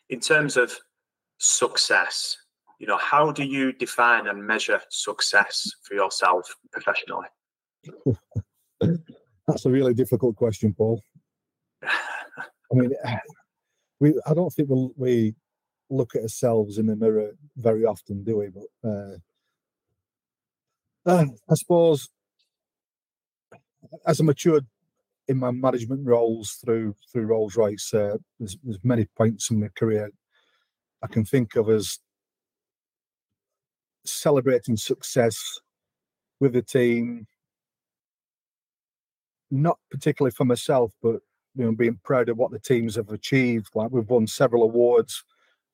[0.10, 0.78] in terms of
[1.40, 2.38] success
[2.80, 7.28] you know how do you define and measure success for yourself professionally?
[9.48, 11.02] That's a really difficult question paul.
[11.84, 12.92] I mean
[14.00, 15.36] we i don't think we we
[15.90, 18.50] look at ourselves in the mirror very often do we?
[18.50, 19.18] But uh,
[21.06, 22.10] uh, i suppose
[24.06, 24.66] as i matured
[25.28, 29.70] in my management roles through through rolls royce uh, there's, there's many points in my
[29.76, 30.12] career
[31.04, 32.00] i can think of as
[34.06, 35.60] celebrating success
[36.40, 37.28] with the team,
[39.52, 41.22] not particularly for myself, but
[41.56, 43.70] you know, being proud of what the teams have achieved.
[43.76, 45.24] Like we've won several awards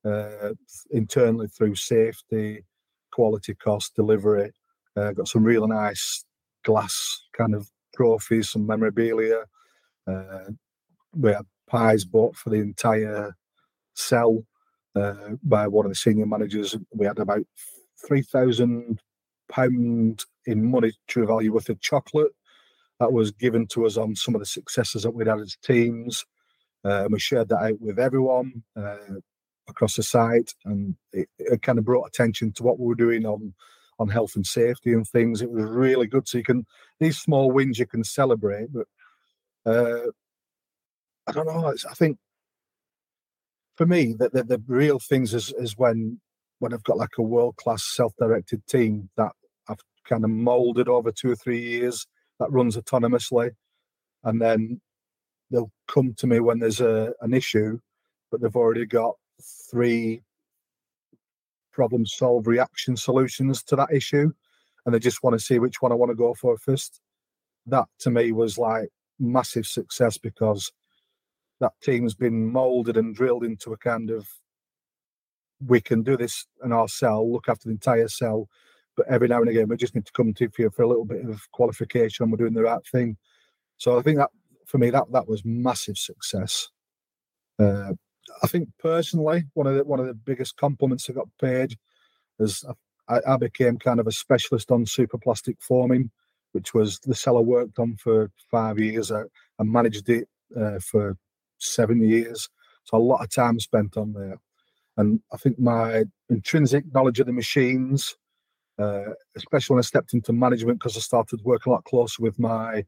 [0.03, 0.53] uh,
[0.91, 2.63] internally through safety,
[3.11, 4.51] quality, cost, delivery.
[4.95, 6.23] Uh, got some really nice
[6.63, 9.43] glass kind of trophies, some memorabilia.
[10.07, 10.45] Uh,
[11.13, 13.35] we had pies bought for the entire
[13.93, 14.43] cell
[14.95, 16.75] uh, by one of the senior managers.
[16.93, 17.45] We had about
[18.05, 19.01] three thousand
[19.49, 22.31] pound in monetary value worth of chocolate
[22.99, 26.25] that was given to us on some of the successes that we'd had as teams.
[26.83, 28.97] Uh, and we shared that out with everyone uh,
[29.67, 33.25] across the site, and it, it, kind of brought attention to what we were doing
[33.25, 33.53] on
[33.97, 35.41] on health and safety and things.
[35.41, 36.27] It was really good.
[36.27, 36.65] So you can
[36.99, 38.87] these small wins you can celebrate, but
[39.65, 40.11] uh,
[41.27, 41.73] I don't know.
[41.89, 42.17] I think
[43.75, 46.19] for me that the, the, real things is is when
[46.65, 49.31] when I've got like a world class self directed team that
[49.69, 49.77] I've
[50.09, 52.07] kind of molded over two or three years
[52.39, 53.51] that runs autonomously,
[54.23, 54.81] and then
[55.51, 57.77] they'll come to me when there's a an issue,
[58.31, 59.13] but they've already got
[59.69, 60.23] three
[61.71, 64.31] problem solve reaction solutions to that issue
[64.85, 66.99] and they just want to see which one I want to go for first.
[67.67, 70.71] That to me was like massive success because
[71.59, 74.27] that team's been molded and drilled into a kind of
[75.65, 78.49] we can do this in our cell, look after the entire cell,
[78.95, 81.05] but every now and again we just need to come to you for a little
[81.05, 83.17] bit of qualification we're doing the right thing.
[83.77, 84.31] So I think that
[84.65, 86.69] for me that that was massive success.
[87.59, 87.93] Uh,
[88.43, 91.77] I think personally, one of the one of the biggest compliments I got paid
[92.39, 92.65] is
[93.07, 96.11] I, I became kind of a specialist on superplastic forming,
[96.51, 99.11] which was the cell I worked on for five years.
[99.11, 99.21] I,
[99.59, 100.27] I managed it
[100.59, 101.17] uh, for
[101.59, 102.49] seven years,
[102.83, 104.39] so a lot of time spent on there.
[104.97, 108.15] And I think my intrinsic knowledge of the machines,
[108.79, 112.39] uh, especially when I stepped into management, because I started working a lot closer with
[112.39, 112.85] my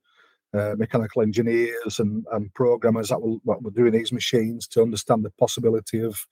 [0.53, 5.23] uh, mechanical engineers and, and programmers that were, that were doing these machines to understand
[5.23, 6.25] the possibility of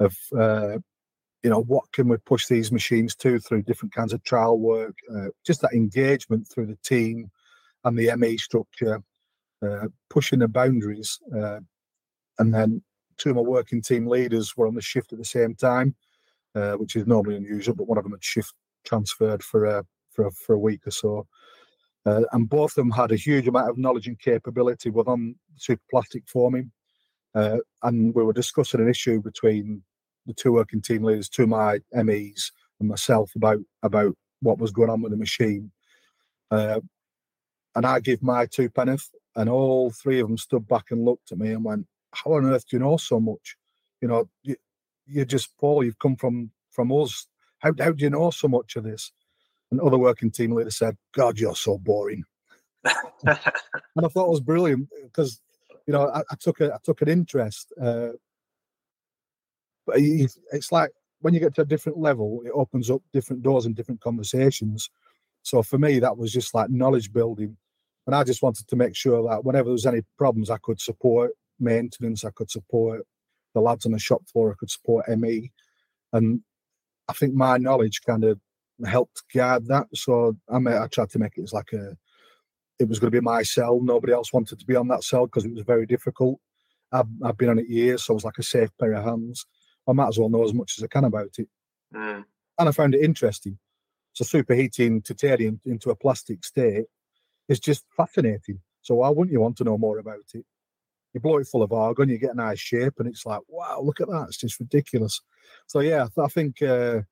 [0.00, 0.78] of uh,
[1.42, 4.94] you know what can we push these machines to through different kinds of trial work
[5.14, 7.30] uh, just that engagement through the team
[7.84, 9.02] and the me structure
[9.62, 11.60] uh, pushing the boundaries uh,
[12.38, 12.82] and then
[13.18, 15.94] two of my working team leaders were on the shift at the same time
[16.54, 20.26] uh, which is normally unusual but one of them had shift transferred for a for
[20.26, 21.26] a, for a week or so
[22.06, 26.28] uh, and both of them had a huge amount of knowledge and capability within superplastic
[26.28, 26.70] forming.
[27.34, 29.82] Uh, and we were discussing an issue between
[30.26, 34.70] the two working team leaders, two of my MEs, and myself about about what was
[34.70, 35.70] going on with the machine.
[36.50, 36.80] Uh,
[37.74, 41.32] and I gave my two penneth, and all three of them stood back and looked
[41.32, 43.56] at me and went, "How on earth do you know so much?
[44.00, 44.56] You know, you,
[45.06, 45.84] you're just Paul.
[45.84, 47.26] You've come from from us.
[47.58, 49.12] How how do you know so much of this?"
[49.70, 52.22] And other working team leader said, God, you're so boring.
[52.84, 52.94] and
[53.26, 55.40] I thought it was brilliant because,
[55.86, 57.72] you know, I, I, took a I took an interest.
[57.80, 58.10] Uh,
[59.84, 63.66] but it's like when you get to a different level, it opens up different doors
[63.66, 64.90] and different conversations.
[65.42, 67.56] So for me, that was just like knowledge building.
[68.06, 70.80] And I just wanted to make sure that whenever there was any problems, I could
[70.80, 73.02] support maintenance, I could support
[73.54, 75.52] the lads on the shop floor, I could support ME.
[76.12, 76.40] And
[77.08, 78.38] I think my knowledge kind of
[78.84, 79.86] helped guide that.
[79.94, 81.96] So I, made, I tried to make it as like a,
[82.78, 83.80] it was going to be my cell.
[83.80, 86.40] Nobody else wanted to be on that cell because it was very difficult.
[86.92, 89.46] I've, I've been on it years, so it was like a safe pair of hands.
[89.88, 91.48] I might as well know as much as I can about it.
[91.94, 92.24] Mm.
[92.58, 93.58] And I found it interesting.
[94.12, 96.84] So superheating titanium into a plastic state
[97.48, 98.60] is just fascinating.
[98.82, 100.44] So why wouldn't you want to know more about it?
[101.14, 103.80] You blow it full of argon, you get a nice shape, and it's like, wow,
[103.80, 104.26] look at that!
[104.28, 105.20] It's just ridiculous.
[105.68, 107.02] So yeah, I think uh,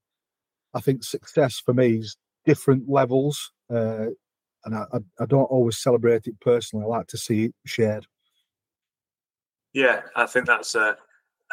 [0.74, 4.06] I think success for me is different levels, uh,
[4.64, 4.84] and I,
[5.20, 6.84] I, don't always celebrate it personally.
[6.84, 8.06] I like to see it shared.
[9.72, 10.94] Yeah, I think that's uh,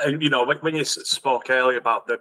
[0.07, 2.19] you know when, when you spoke earlier about the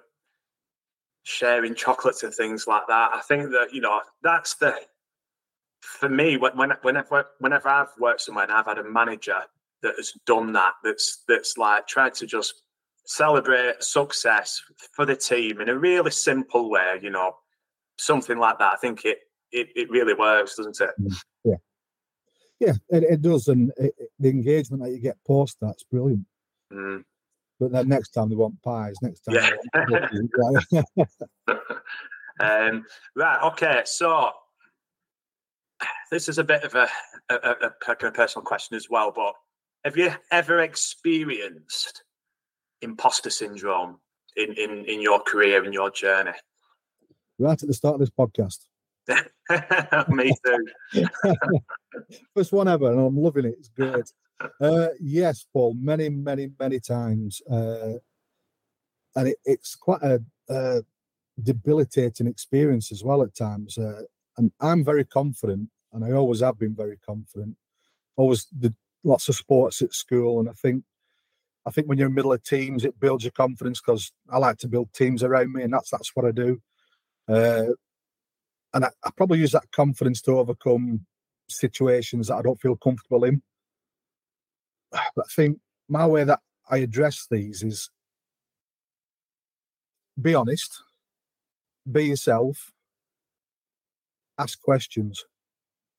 [1.23, 4.75] sharing chocolates and things like that, I think that you know that's the
[5.81, 9.43] for me when, whenever whenever I've worked somewhere and I've had a manager
[9.83, 12.62] that has done that, that's that's like tried to just
[13.07, 14.61] celebrate success
[14.93, 17.33] for the team in a really simple way, you know,
[17.99, 18.75] something like that.
[18.75, 19.19] I think it
[19.51, 20.91] it, it really works, doesn't it?
[21.01, 21.55] Mm, yeah.
[22.61, 23.49] Yeah, it, it does.
[23.49, 26.27] And it, the engagement that you get post that's brilliant.
[26.73, 27.05] Mm.
[27.61, 29.37] But then next time they want pies, next time.
[29.37, 30.83] Yeah.
[32.41, 32.85] um,
[33.17, 33.83] right, okay.
[33.85, 34.31] So
[36.11, 36.88] this is a bit of a,
[37.31, 39.35] a, a, a personal question as well, but
[39.85, 42.05] have you ever experienced
[42.83, 43.99] imposter syndrome
[44.37, 46.33] in, in, in your career, in your journey?
[47.38, 48.67] Right at the start of this podcast.
[50.09, 51.07] Me too.
[52.35, 53.57] First one ever, and I'm loving it.
[53.59, 54.12] It's great.
[54.61, 57.41] Uh, yes, Paul, many, many, many times.
[57.51, 57.95] Uh,
[59.17, 60.83] and it, it's quite a, a,
[61.43, 63.79] debilitating experience as well at times.
[63.79, 64.03] Uh,
[64.37, 67.57] and I'm very confident, and I always have been very confident.
[68.17, 68.75] Always did
[69.09, 70.85] lots of sports at school, and I think
[71.66, 74.59] I think when you're in middle of teams, it builds your confidence because I like
[74.59, 76.61] to build teams around me, and that's that's what I do.
[77.29, 77.73] Uh,
[78.73, 81.05] and I, I, probably use that confidence to overcome
[81.49, 83.42] situations that I don't feel comfortable in.
[85.14, 86.40] But I think my way that
[86.71, 87.90] I address these is
[90.21, 90.83] be honest,
[91.90, 92.73] be yourself,
[94.38, 95.25] ask questions.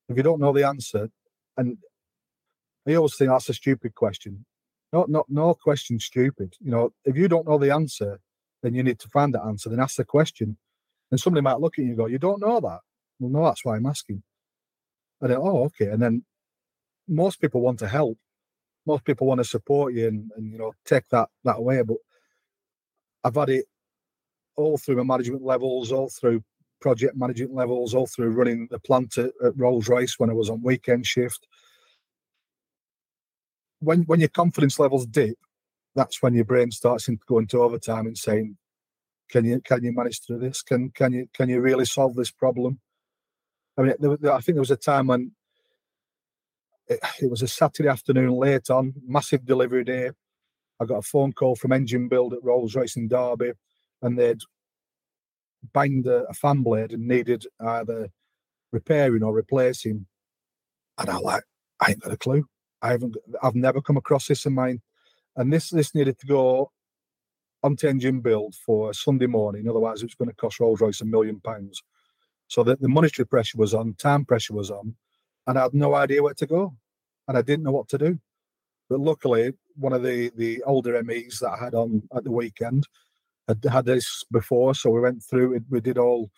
[0.08, 1.10] If you don't know the answer,
[1.56, 1.78] and
[2.88, 4.44] I always think that's a stupid question.
[4.92, 6.54] Not, not, no question stupid.
[6.60, 8.20] You know, if you don't know the answer,
[8.62, 9.68] then you need to find that answer.
[9.68, 10.56] Then ask the question,
[11.10, 12.80] and somebody might look at you and go, "You don't know that."
[13.18, 14.22] Well, no, that's why I'm asking.
[15.20, 15.88] And then, oh, okay.
[15.88, 16.24] And then
[17.08, 18.18] most people want to help.
[18.86, 21.82] Most people want to support you and, and you know take that that away.
[21.82, 21.98] But
[23.24, 23.66] I've had it
[24.56, 26.42] all through my management levels, all through
[26.80, 30.48] project management levels, all through running the plant at, at Rolls Royce when I was
[30.48, 31.46] on weekend shift.
[33.80, 35.36] When when your confidence levels dip,
[35.94, 38.56] that's when your brain starts going to overtime and saying,
[39.30, 40.62] "Can you can you manage through this?
[40.62, 42.80] Can can you can you really solve this problem?"
[43.76, 45.32] I mean, there, I think there was a time when
[46.88, 50.10] it, it was a Saturday afternoon late on, massive delivery day.
[50.80, 53.52] I got a phone call from Engine Build at Rolls Royce in Derby,
[54.02, 54.40] and they'd
[55.72, 58.08] banged a, a fan blade and needed either
[58.72, 60.06] repairing or replacing.
[60.98, 61.44] And I like,
[61.80, 62.46] I ain't got a clue.
[62.82, 63.16] I haven't.
[63.42, 64.80] I've never come across this in mine.
[65.36, 66.72] And this this needed to go
[67.62, 69.68] onto engine build for Sunday morning.
[69.68, 71.82] Otherwise, it was going to cost Rolls Royce a million pounds.
[72.48, 74.96] So that the monetary pressure was on, time pressure was on,
[75.46, 76.74] and I had no idea where to go,
[77.28, 78.18] and I didn't know what to do.
[78.88, 82.88] But luckily, one of the the older MEs that I had on at the weekend
[83.46, 85.62] had had this before, so we went through it.
[85.70, 86.30] We did all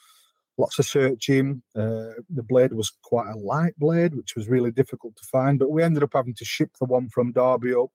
[0.59, 1.63] lots of searching.
[1.75, 5.59] Uh, the blade was quite a light blade, which was really difficult to find.
[5.59, 7.91] But we ended up having to ship the one from Derby up,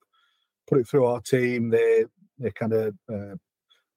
[0.66, 1.70] put it through our team.
[1.70, 2.04] They
[2.38, 3.34] they kind of uh,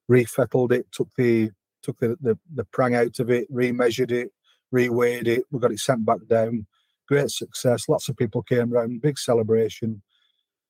[0.10, 4.32] refettled it, took the took the, the the prang out of it, remeasured it,
[4.74, 5.44] reweighed it.
[5.52, 6.68] We got it sent back down.
[7.08, 7.90] Great success.
[7.90, 9.02] Lots of people came around.
[9.02, 10.02] Big celebration.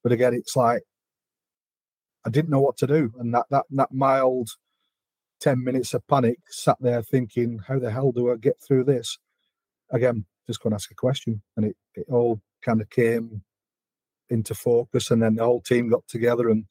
[0.03, 0.81] But again, it's like
[2.25, 4.49] I didn't know what to do, and that that that mild
[5.41, 9.17] ten minutes of panic sat there thinking, how the hell do I get through this?
[9.91, 13.41] Again, just going to ask a question, and it it all kind of came
[14.29, 16.65] into focus, and then the whole team got together, and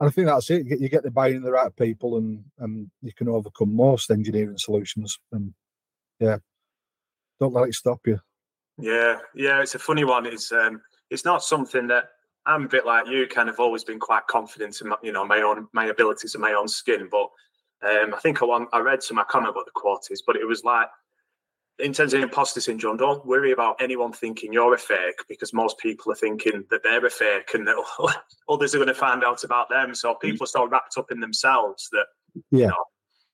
[0.00, 0.66] and I think that's it.
[0.66, 5.18] You get the buy-in the right people, and and you can overcome most engineering solutions.
[5.32, 5.52] And
[6.20, 6.38] yeah,
[7.40, 8.20] don't let it stop you.
[8.78, 10.24] Yeah, yeah, it's a funny one.
[10.24, 10.80] It's um,
[11.10, 12.04] it's not something that
[12.46, 15.26] I'm a bit like you, kind of always been quite confident in my, you know
[15.26, 17.08] my own my abilities and my own skin.
[17.10, 17.28] But
[17.82, 20.22] um, I think I want I read some I can't remember what the quote is,
[20.22, 20.88] but it was like
[21.78, 25.78] in terms of imposter syndrome, don't worry about anyone thinking you're a fake because most
[25.78, 27.76] people are thinking that they're a fake and that
[28.48, 29.94] others are going to find out about them.
[29.94, 32.06] So people are so wrapped up in themselves that
[32.50, 32.58] yeah.
[32.58, 32.84] you know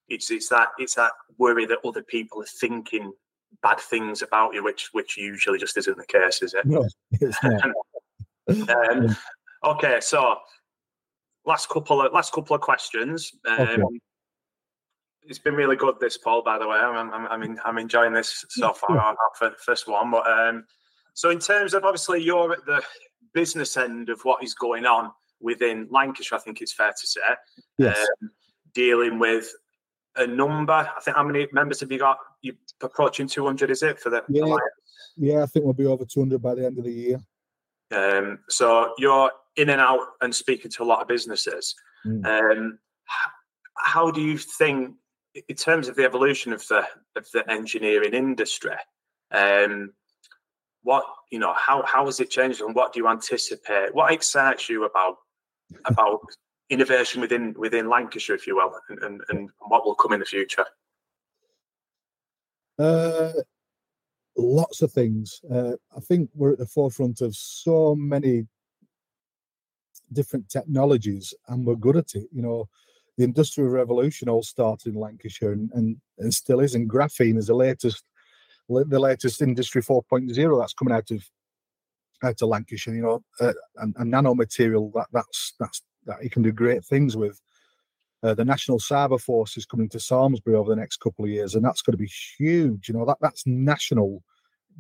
[0.08, 3.12] it's it's that it's that worry that other people are thinking
[3.62, 6.66] bad things about you, which which usually just isn't the case, is it?
[6.66, 7.70] No, it's not.
[8.90, 9.16] um,
[9.64, 10.36] okay, so
[11.46, 13.32] last couple of last couple of questions.
[13.46, 13.82] Um, okay.
[15.26, 16.42] It's been really good, this Paul.
[16.42, 18.98] By the way, I'm I'm I'm, I'm enjoying this so far.
[18.98, 19.16] our
[19.58, 20.64] first one, but um,
[21.14, 22.82] so in terms of obviously you're at the
[23.32, 25.10] business end of what is going on
[25.40, 26.38] within Lancashire.
[26.38, 27.20] I think it's fair to say.
[27.78, 27.98] Yes.
[27.98, 28.30] Um,
[28.74, 29.52] dealing with
[30.16, 30.72] a number.
[30.72, 32.18] I think how many members have you got?
[32.42, 34.22] You approaching 200, is it for the?
[34.28, 34.62] Yeah, Alliance?
[35.16, 35.42] yeah.
[35.42, 37.20] I think we'll be over 200 by the end of the year.
[37.90, 41.74] Um, so you're in and out and speaking to a lot of businesses.
[42.06, 42.26] Mm.
[42.26, 42.78] Um,
[43.76, 44.94] how do you think,
[45.48, 48.76] in terms of the evolution of the of the engineering industry,
[49.30, 49.92] um,
[50.82, 53.94] what you know, how how has it changed, and what do you anticipate?
[53.94, 55.16] What excites you about
[55.86, 56.20] about
[56.70, 60.26] innovation within within Lancashire, if you will, and, and, and what will come in the
[60.26, 60.64] future?
[62.78, 63.32] Uh,
[64.36, 65.40] lots of things.
[65.50, 68.46] Uh, I think we're at the forefront of so many
[70.12, 72.28] different technologies, and we're good at it.
[72.32, 72.68] You know,
[73.16, 76.74] the industrial revolution all started in Lancashire, and, and, and still is.
[76.74, 78.02] And graphene is the latest,
[78.68, 81.24] the latest industry 4.0 that's coming out of
[82.22, 82.94] out of Lancashire.
[82.94, 87.16] You know, uh, and, and nanomaterial that that's that's that you can do great things
[87.16, 87.40] with.
[88.22, 91.54] Uh, the National Cyber Force is coming to Samlesbury over the next couple of years,
[91.54, 92.88] and that's going to be huge.
[92.88, 94.22] You know that that's national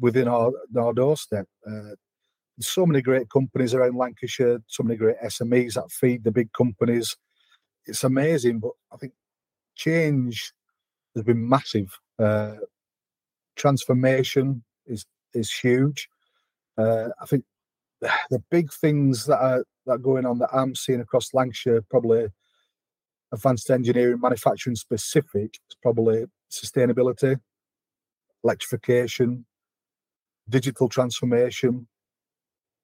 [0.00, 1.46] within our our doorstep.
[1.66, 1.94] Uh,
[2.60, 7.16] so many great companies around Lancashire, so many great SMEs that feed the big companies.
[7.86, 9.12] It's amazing, but I think
[9.76, 10.52] change
[11.14, 11.98] has been massive.
[12.18, 12.54] Uh,
[13.56, 16.08] transformation is is huge.
[16.76, 17.44] Uh, I think
[18.30, 22.28] the big things that are that are going on that I'm seeing across Lancashire probably
[23.32, 27.38] advanced engineering, manufacturing specific, it's probably sustainability,
[28.44, 29.44] electrification,
[30.48, 31.86] digital transformation,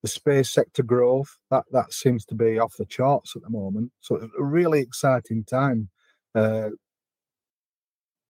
[0.02, 1.36] the space sector growth.
[1.50, 3.92] That that seems to be off the charts at the moment.
[4.00, 5.88] So it's a really exciting time,
[6.34, 6.70] uh,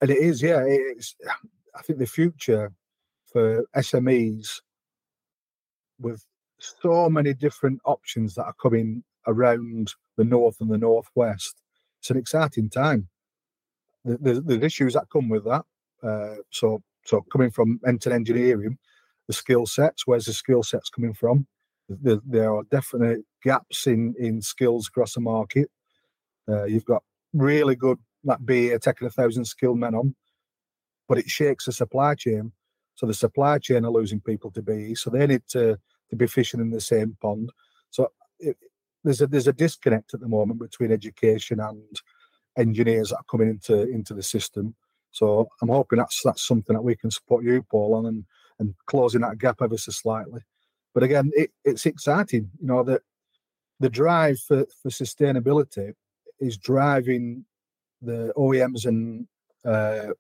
[0.01, 0.43] and it is.
[0.43, 1.14] Yeah, it's
[1.75, 2.73] I think the future
[3.33, 4.61] for SMEs
[6.01, 6.25] with
[6.59, 11.61] so many different options that are coming around the north and the northwest.
[12.01, 13.09] It's an exciting time.
[14.05, 15.64] There's, there's issues that come with that.
[16.03, 18.79] Uh, so, so coming from Enter engineering,
[19.27, 20.07] the skill sets.
[20.07, 21.47] Where's the skill sets coming from?
[21.91, 25.68] There, there are definite gaps in in skills across the market.
[26.49, 30.14] Uh, you've got really good that BAE taking a thousand skilled men on,
[31.09, 32.53] but it shakes the supply chain.
[32.95, 35.78] So the supply chain are losing people to be, so they need to
[36.11, 37.51] to be fishing in the same pond.
[37.91, 38.57] So it,
[39.05, 41.82] there's a there's a disconnect at the moment between education and
[42.59, 44.74] engineers that are coming into into the system.
[45.12, 48.24] So I'm hoping that's that's something that we can support you, Paul, on and
[48.61, 50.43] and closing that gap ever so slightly.
[50.95, 53.03] But again, it, it's exciting, you know, that
[53.78, 55.95] the drive for, for sustainability
[56.41, 57.45] is driving
[58.03, 59.26] the OEMs and
[59.64, 60.12] uh,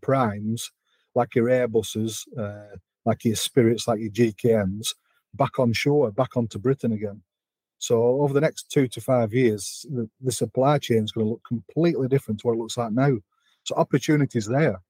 [0.00, 0.70] primes
[1.14, 4.94] like your Airbuses, uh, like your Spirits, like your GKNs,
[5.34, 7.22] back on shore, back onto Britain again.
[7.78, 11.30] So over the next two to five years, the, the supply chain is going to
[11.30, 13.16] look completely different to what it looks like now.
[13.64, 14.80] So opportunities there,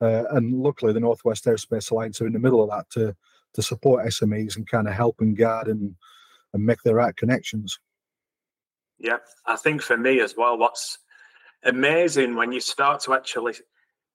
[0.00, 3.16] uh, and luckily the Northwest Aerospace Alliance are in the middle of that to
[3.56, 5.96] to support SMEs and kind of help and guide and
[6.52, 7.78] and make the right connections.
[8.98, 10.98] Yeah, I think for me as well, what's
[11.64, 13.54] amazing when you start to actually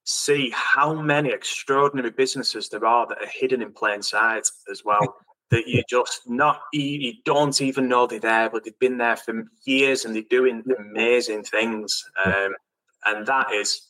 [0.03, 5.17] see how many extraordinary businesses there are that are hidden in plain sight as well.
[5.51, 9.43] that you just not you, don't even know they're there, but they've been there for
[9.65, 12.03] years and they're doing amazing things.
[12.25, 12.55] Um,
[13.05, 13.89] and that is,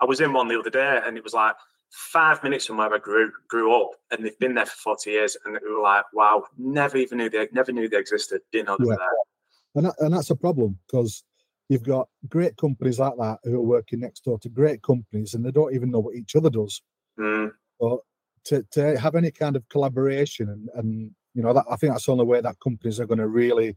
[0.00, 1.56] I was in one the other day, and it was like
[1.90, 5.36] five minutes from where I grew grew up, and they've been there for forty years,
[5.44, 8.40] and it was like, wow, never even knew they never knew they existed.
[8.52, 8.90] Didn't know they yeah.
[8.90, 9.08] were there.
[9.76, 11.24] And that, and that's a problem because
[11.68, 15.44] you've got great companies like that who are working next door to great companies, and
[15.44, 16.82] they don't even know what each other does.
[17.18, 17.52] Mm.
[17.78, 17.98] But
[18.44, 22.06] to, to have any kind of collaboration and, and you know that I think that's
[22.06, 23.76] the only way that companies are going to really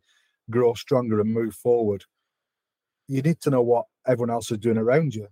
[0.50, 2.04] grow stronger and move forward.
[3.08, 5.28] You need to know what everyone else is doing around you.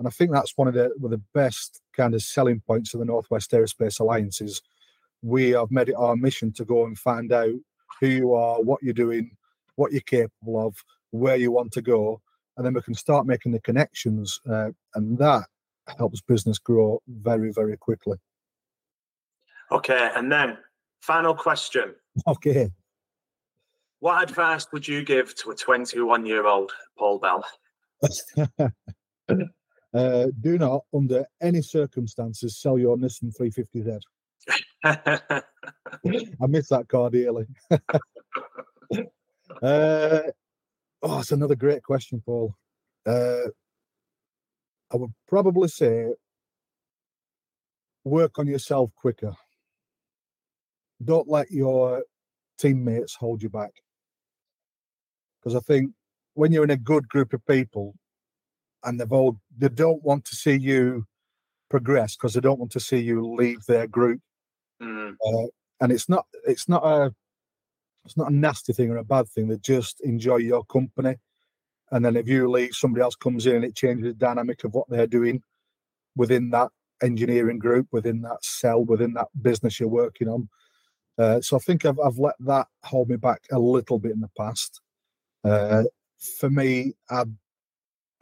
[0.00, 2.94] And I think that's one of the one of the best kind of selling points
[2.94, 4.62] of the Northwest Aerospace Alliance is
[5.20, 7.52] we have made it our mission to go and find out
[8.00, 9.36] who you are, what you're doing,
[9.76, 10.74] what you're capable of,
[11.10, 12.18] where you want to go,
[12.56, 15.44] and then we can start making the connections, uh, and that
[15.98, 18.16] helps business grow very, very quickly.
[19.70, 20.56] Okay, and then
[21.02, 21.94] final question.
[22.26, 22.70] Okay.
[23.98, 27.44] What advice would you give to a 21 year old Paul Bell?
[29.92, 34.00] uh, do not, under any circumstances, sell your Nissan 350Z.
[34.84, 35.42] I
[36.46, 37.46] miss that car dearly.
[37.70, 37.78] uh,
[41.02, 42.54] oh, it's another great question, Paul.
[43.06, 43.48] Uh,
[44.92, 46.06] I would probably say
[48.04, 49.34] work on yourself quicker.
[51.02, 52.04] Don't let your
[52.58, 53.72] teammates hold you back.
[55.40, 55.92] Because I think
[56.34, 57.94] when you're in a good group of people
[58.84, 61.06] and they've all they don't want to see you
[61.68, 64.20] progress because they don't want to see you leave their group.
[64.82, 65.16] Mm.
[65.24, 65.46] Uh,
[65.80, 67.14] and it's not it's not a
[68.04, 69.48] it's not a nasty thing or a bad thing.
[69.48, 71.16] They just enjoy your company.
[71.92, 74.74] And then if you leave, somebody else comes in and it changes the dynamic of
[74.74, 75.42] what they're doing
[76.16, 76.70] within that
[77.02, 80.48] engineering group, within that cell, within that business you're working on.
[81.18, 84.20] Uh, so I think I've, I've let that hold me back a little bit in
[84.20, 84.80] the past.
[85.44, 85.84] Uh,
[86.38, 87.34] for me, I'd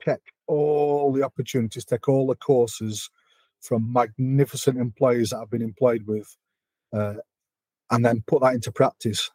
[0.09, 3.11] check all the opportunities, take all the courses
[3.61, 6.35] from magnificent employees that I've been employed with,
[6.93, 7.15] uh,
[7.91, 9.31] and then put that into practice.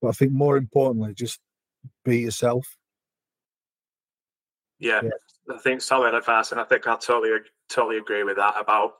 [0.00, 1.40] But I think more importantly, just
[2.04, 2.76] be yourself.
[4.78, 5.54] Yeah, yeah.
[5.54, 7.30] I think solid advice, and I think I totally
[7.68, 8.94] totally agree with that about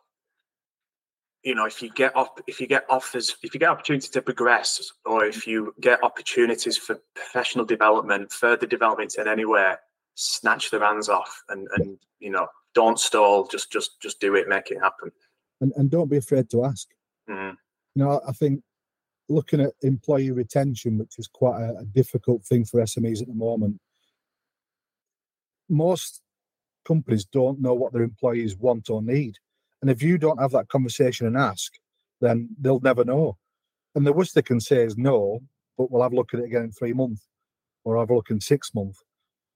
[1.42, 4.20] you know if you get up if you get offers if you get opportunity to
[4.20, 9.80] progress or if you get opportunities for professional development further development in anywhere
[10.14, 14.48] snatch their hands off and and you know don't stall just just just do it
[14.48, 15.10] make it happen
[15.60, 16.88] and, and don't be afraid to ask
[17.28, 17.50] mm.
[17.94, 18.62] you know i think
[19.28, 23.34] looking at employee retention which is quite a, a difficult thing for smes at the
[23.34, 23.80] moment
[25.68, 26.22] most
[26.84, 29.36] companies don't know what their employees want or need
[29.80, 31.72] and if you don't have that conversation and ask,
[32.20, 33.38] then they'll never know.
[33.94, 35.40] And the worst they can say is no,
[35.78, 37.26] but we'll have a look at it again in three months,
[37.84, 39.02] or have a look in six months,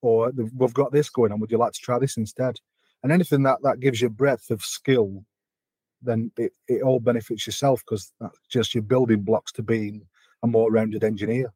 [0.05, 1.41] or we've got this going on.
[1.41, 2.57] Would you like to try this instead?
[3.03, 5.25] And anything that that gives you breadth of skill,
[6.03, 10.07] then it, it all benefits yourself because that's just your building blocks to being
[10.43, 11.53] a more rounded engineer.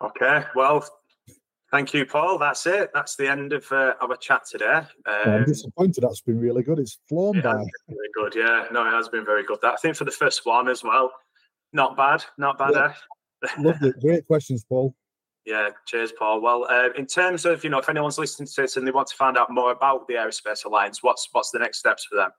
[0.00, 0.84] Okay, well,
[1.70, 2.38] Thank you, Paul.
[2.38, 2.90] That's it.
[2.94, 4.82] That's the end of uh, our chat today.
[5.06, 6.04] Um, I'm disappointed.
[6.04, 6.78] That's been really good.
[6.78, 7.64] It's flown by.
[7.88, 8.36] Very good.
[8.36, 8.66] Yeah.
[8.70, 9.58] No, it has been very good.
[9.60, 11.10] That I think for the first one as well.
[11.72, 12.24] Not bad.
[12.38, 12.74] Not bad.
[12.74, 12.92] Yeah.
[13.42, 13.48] Eh?
[13.58, 13.92] Lovely.
[14.00, 14.94] Great questions, Paul.
[15.44, 16.40] Yeah, cheers, Paul.
[16.40, 19.08] Well, uh, in terms of you know, if anyone's listening to this and they want
[19.08, 22.30] to find out more about the Aerospace Alliance, what's what's the next steps for them?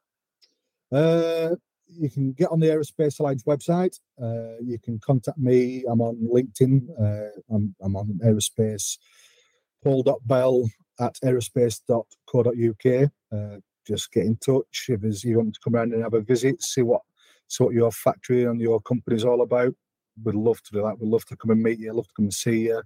[0.92, 1.56] Uh,
[1.88, 4.00] you can get on the Aerospace Alliance website.
[4.22, 5.84] Uh, you can contact me.
[5.88, 6.90] I'm on LinkedIn.
[7.00, 8.98] Uh, I'm, I'm on Aerospace.
[9.84, 10.68] Paul.bell
[11.00, 13.12] at aerospace.co.uk.
[13.32, 16.62] Uh, just get in touch if you want to come around and have a visit,
[16.64, 17.02] see what
[17.48, 19.76] see what your factory and your company is all about.
[20.24, 21.00] We'd love to do that.
[21.00, 21.94] We'd love to come and meet you.
[21.94, 22.82] Love to come and see you.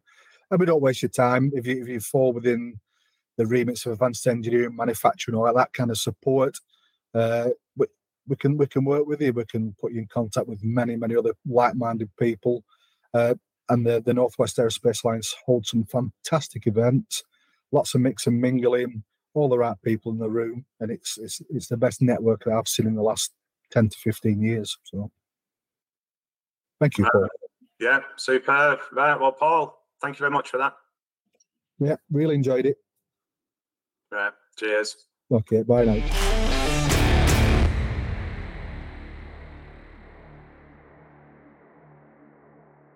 [0.51, 1.51] And we don't waste your time.
[1.53, 2.79] If you if you fall within
[3.37, 6.57] the remits of advanced engineering, manufacturing, all that kind of support,
[7.13, 7.85] uh, we,
[8.27, 9.31] we can we can work with you.
[9.33, 12.63] We can put you in contact with many many other like-minded people.
[13.13, 13.35] Uh,
[13.69, 17.23] and the, the Northwest Aerospace Alliance holds some fantastic events,
[17.71, 19.03] lots of mix and mingling,
[19.35, 22.53] all the right people in the room, and it's it's it's the best network that
[22.53, 23.31] I've seen in the last
[23.71, 24.75] ten to fifteen years.
[24.83, 25.11] So,
[26.79, 27.25] thank you, Paul.
[27.25, 27.27] Uh,
[27.79, 28.79] yeah, superb.
[28.91, 30.75] Right, well, Paul, thank you very much for that.
[31.79, 32.77] Yeah, really enjoyed it.
[34.11, 34.95] Right, cheers.
[35.31, 36.38] Okay, bye now.